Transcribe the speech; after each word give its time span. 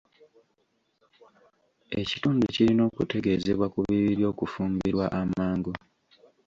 Ekitundu 2.01 2.45
kirina 2.53 2.81
okutegeezebwa 2.89 3.65
ku 3.73 3.79
bibi 3.87 4.11
by'okufimbirwa 4.19 5.05
amangu. 5.21 5.71